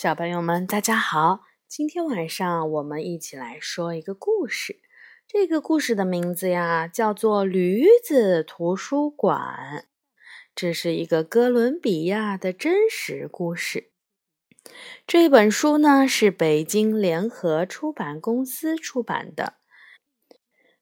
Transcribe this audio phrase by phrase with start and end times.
[0.00, 1.40] 小朋友们，大家好！
[1.68, 4.80] 今天晚上我们一起来说一个故事。
[5.26, 9.38] 这个故事的名字呀，叫做《驴子图书馆》。
[10.54, 13.92] 这是一个哥伦比亚的真实故事。
[15.06, 19.56] 这本书呢，是北京联合出版公司出版的，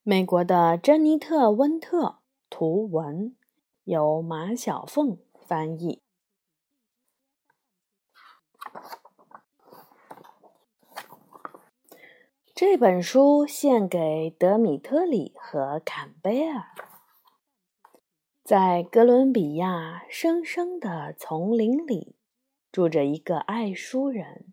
[0.04, 3.34] 美国的珍妮特·温特图文，
[3.82, 6.02] 由马小凤翻译。
[12.60, 16.64] 这本书献给德米特里和坎贝尔。
[18.42, 22.16] 在哥伦比亚深深的丛林里，
[22.72, 24.52] 住着一个爱书人，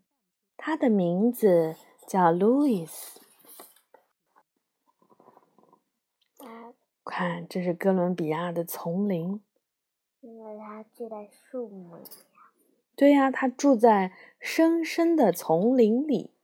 [0.55, 3.19] 他的名字叫路易斯。
[7.03, 9.41] 看，这是哥伦比亚的丛林。
[10.21, 12.03] 因为他住在树木里。
[12.95, 16.34] 对呀，他住在深深的丛林里。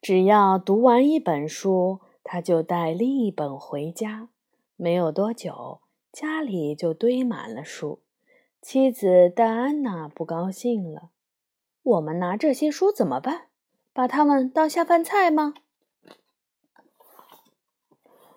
[0.00, 4.30] 只要读完一本书，他就带另一本回家。
[4.76, 8.00] 没有多久，家里就堆满了书。
[8.62, 11.10] 妻子戴安娜不高兴了
[11.82, 13.48] ：“我们拿这些书怎么办？
[13.92, 15.52] 把它们当下饭菜吗？”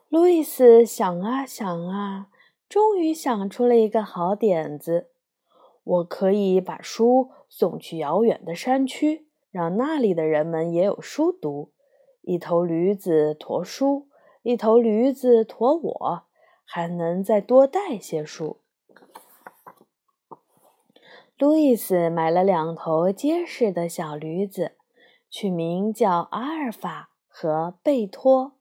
[0.09, 2.27] 路易斯想啊想啊，
[2.67, 5.11] 终于想出了一个好点子
[5.83, 11.71] ：“我可以把书送去遥远的山区。”让那里的人们也有书读。
[12.23, 14.07] 一头驴子驮书，
[14.41, 16.23] 一头驴子驮我，
[16.65, 18.57] 还能再多带些书。
[21.37, 24.71] 路易斯买了两头结实的小驴子，
[25.29, 28.53] 取名叫阿尔法和贝托。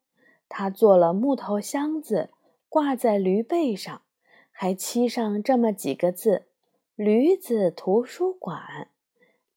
[0.49, 2.29] 他做了木头箱子，
[2.69, 4.03] 挂在驴背上，
[4.51, 6.49] 还漆上这么几个字
[6.95, 8.89] ：“驴子图书馆。”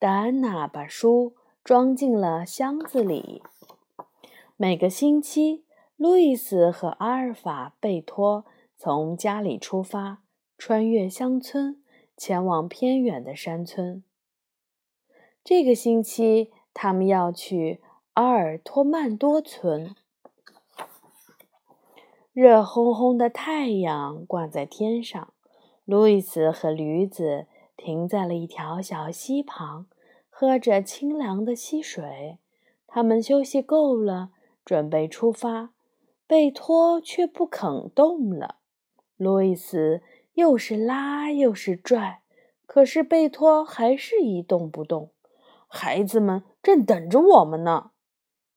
[0.05, 3.41] 戴安娜把书装进了箱子里。
[4.55, 8.45] 每个星期，路易斯和阿尔法贝托
[8.77, 10.19] 从家里出发，
[10.59, 11.81] 穿越乡村，
[12.15, 14.03] 前往偏远的山村。
[15.43, 17.81] 这个星期，他们要去
[18.13, 19.95] 阿尔托曼多村。
[22.31, 25.33] 热烘烘的太阳挂在天上，
[25.83, 27.47] 路易斯和驴子。
[27.77, 29.85] 停在了一条小溪旁，
[30.37, 32.39] 喝着清凉的溪水。
[32.85, 34.31] 他们休息够了，
[34.65, 35.69] 准备出发。
[36.27, 38.57] 贝托却不肯动了。
[39.15, 40.01] 路易斯
[40.33, 42.19] 又是拉又是拽，
[42.65, 45.11] 可是贝托还是一动不动。
[45.69, 47.91] 孩子们正等着我们呢。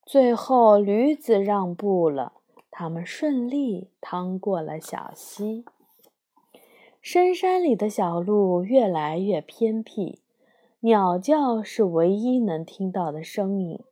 [0.05, 2.33] 最后，驴子让步了，
[2.73, 5.65] 他们顺利趟过了小溪。
[7.01, 10.21] 深山里的小路越来越偏僻，
[10.81, 13.83] 鸟叫是唯一能听到的声音。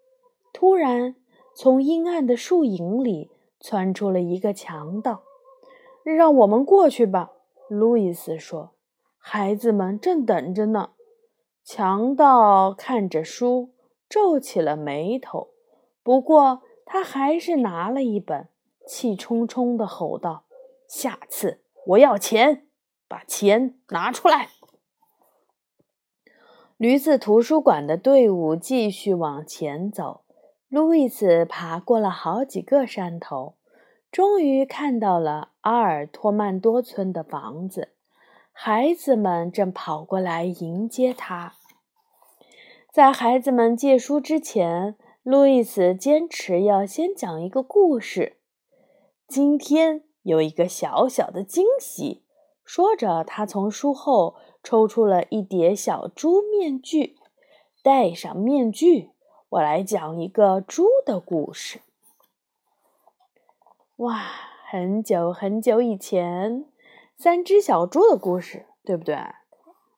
[0.53, 1.17] 突然，
[1.55, 5.23] 从阴暗的树影里窜出了一个强盗。
[6.05, 7.33] “让我们过去吧。”
[7.69, 8.71] 路易斯说
[9.19, 10.91] ，“孩子们正等着呢。”
[11.65, 13.73] 强盗看着书，
[14.09, 15.49] 皱起了眉头。
[16.05, 18.49] 不过，他还是拿了一本，
[18.87, 20.45] 气冲冲地吼道
[20.89, 22.69] ：“下次我要钱！”
[23.09, 24.51] 把钱拿出来！
[26.79, 30.25] 驴子图书馆的队伍继续往前走。
[30.69, 33.55] 路易斯爬过了好几个山头，
[34.13, 37.95] 终于看到了阿尔托曼多村的房子。
[38.53, 41.55] 孩子们正跑过来迎接他。
[42.93, 48.37] 在孩子们借书之前，路易斯坚持要先讲一个故事。
[49.27, 52.23] 今天有一个小小的惊喜。
[52.65, 54.35] 说着，他从书后
[54.67, 57.15] 抽出了一叠小猪面具，
[57.85, 59.13] 戴上面具，
[59.51, 61.83] 我来讲一个猪的故事。
[63.99, 64.25] 哇，
[64.69, 66.65] 很久很久以前，
[67.17, 69.17] 三只小猪的故事，对不对？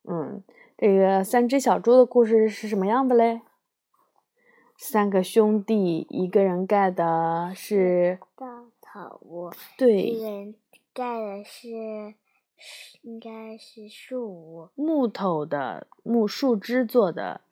[0.05, 0.45] 嗯，
[0.77, 3.41] 这个三只小猪的故事是什么样的嘞？
[4.77, 10.55] 三个兄弟，一个人盖的是稻草屋，对，一个人
[10.93, 12.17] 盖的是。
[13.03, 17.43] 应该是树屋，木头的木树枝做的。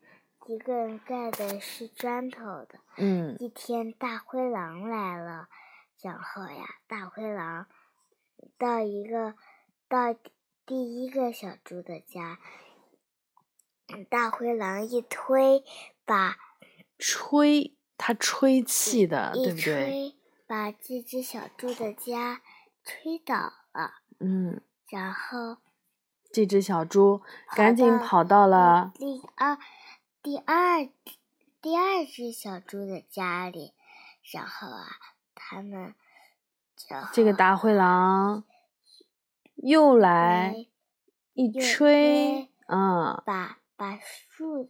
[0.47, 2.79] 一个人盖的是砖头的。
[2.97, 3.35] 嗯。
[3.39, 5.49] 一天，大灰狼来了，
[6.01, 7.67] 然后呀，大灰狼
[8.57, 9.35] 到一个
[9.89, 10.15] 到
[10.65, 12.39] 第一个小猪的家，
[14.09, 15.63] 大灰狼一推，
[16.05, 16.37] 把
[16.97, 20.15] 吹，他吹气的，对不对？
[20.47, 22.41] 把这只小猪的家
[22.85, 23.35] 吹倒
[23.73, 23.95] 了。
[24.21, 24.61] 嗯。
[24.89, 25.57] 然后，
[26.31, 27.21] 这只小猪
[27.55, 29.57] 赶紧跑到了第二、
[30.21, 30.89] 第二、
[31.61, 33.73] 第二只小猪的家里，
[34.31, 34.87] 然后啊，
[35.35, 35.93] 他们
[37.11, 38.45] 这个大灰狼
[39.55, 40.55] 又来
[41.33, 44.69] 一吹，嗯，把把树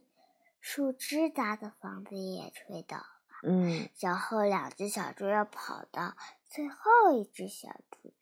[0.60, 3.04] 树枝搭的房子也吹倒了，
[3.44, 6.16] 嗯，然后两只小猪要跑到
[6.48, 8.12] 最后一只小猪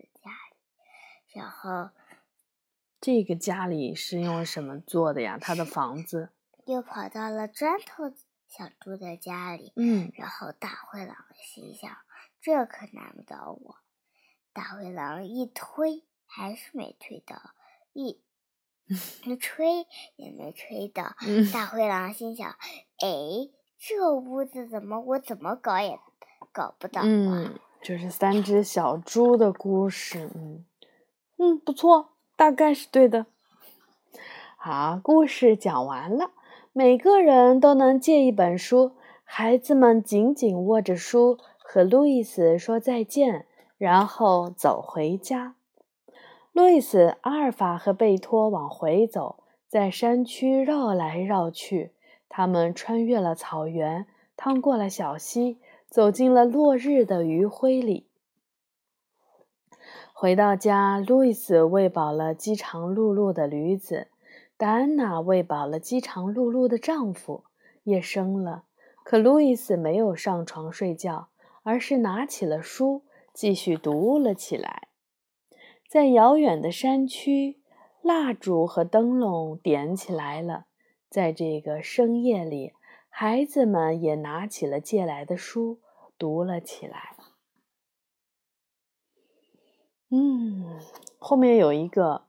[1.37, 1.91] 然后。
[2.99, 5.39] 这个家里是用什么做的呀？
[5.41, 6.31] 他的房子
[6.65, 8.11] 又跑到了砖头
[8.49, 9.73] 小猪的家里。
[9.77, 11.95] 嗯，然后大灰狼心想：
[12.41, 13.77] 这可难不倒我。
[14.53, 17.37] 大灰狼一推，还是没推倒；
[17.93, 18.19] 一
[19.39, 19.87] 吹，
[20.17, 21.15] 也没吹倒。
[21.53, 26.01] 大灰狼心想：哎，这屋子怎么我怎么搞也
[26.51, 27.05] 搞不倒啊？
[27.07, 30.31] 嗯，就是三只小猪的故事。
[30.35, 30.65] 嗯
[31.39, 32.11] 嗯，不错。
[32.37, 33.27] 大概是对的。
[34.57, 36.33] 好，故事讲完了，
[36.73, 38.93] 每个人都能借一本书。
[39.25, 43.47] 孩子们紧紧握着书，和路易斯说再见，
[43.79, 45.55] 然后走回家。
[46.53, 51.93] 路易斯、阿尔法和贝托往回走，在山区绕来绕去。
[52.29, 54.07] 他们穿越了草原，
[54.37, 58.07] 趟过了小溪，走进了落日的余晖里。
[60.19, 64.09] 回到家，路易斯喂饱了饥肠辘辘的驴子，
[64.57, 67.45] 戴安娜喂饱了饥肠辘辘的丈夫。
[67.83, 68.65] 夜深了，
[69.05, 71.29] 可路易斯没有上床睡觉，
[71.65, 73.03] 而是拿起了书，
[73.35, 74.89] 继续读了起来。
[75.87, 77.59] 在遥远的山区，
[78.01, 80.65] 蜡烛和灯笼点起来了。
[81.11, 82.73] 在这个深夜里，
[83.11, 85.79] 孩子们也拿起了借来的书，
[86.17, 87.16] 读了起来。
[90.19, 90.65] 嗯，
[91.19, 92.23] 后面有一个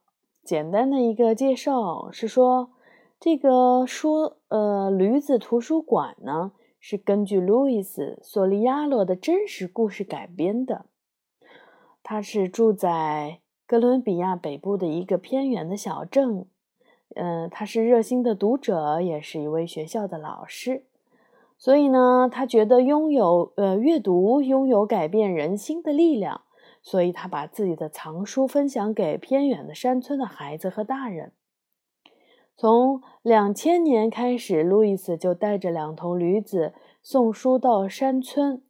[0.43, 2.71] 简单的一个介绍，是说
[3.17, 6.51] 这个书，呃，驴子图书馆呢
[6.81, 10.87] 是根据路易斯·索利亚洛的真实故事改编的。
[12.03, 16.45] 他是住在哥伦比亚北部的一个偏远的小镇，
[17.15, 20.83] 嗯，他是热心的读者，也是一位学校的老师，
[21.57, 26.41] 所以呢，他觉得拥有呃阅读拥有改变人心的力量。
[26.81, 31.33] 所以他把自己的藏书分享给偏远的山村的孩子和大人。
[32.56, 38.63] 从两千年开始，路易斯就带着两头驴子送书到山村。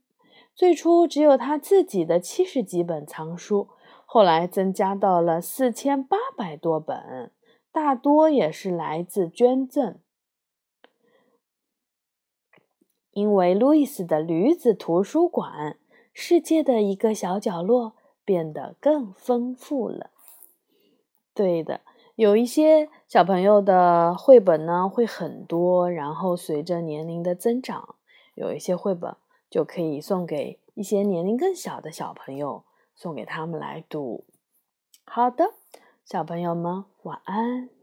[0.54, 3.70] 最初只有他自己的七十几本藏书，
[4.06, 7.32] 后来增加到了四千八百多本，
[7.72, 10.00] 大多也是来自捐赠。
[13.12, 15.78] 因为路易斯的驴子图书馆，
[16.12, 17.94] 世界的一个小角落。
[18.28, 20.10] 变得更丰富了。
[21.34, 21.80] 对的，
[22.16, 27.96] 有一些小朋友的绘本呢会很多，然后随着年龄的增长，
[28.36, 29.16] 有一些绘本
[29.50, 34.26] 就可以送给一些年龄更小的小朋友，送给他们来读。
[35.06, 35.54] 好的，
[36.04, 37.77] 小朋友们晚安。